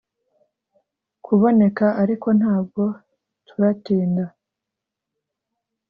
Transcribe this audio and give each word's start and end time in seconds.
kuboneka 1.25 1.85
ariko 2.01 2.27
ntabwo 2.39 2.83
turatinda” 3.47 4.25